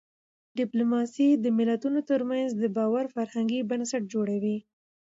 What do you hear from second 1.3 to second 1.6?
د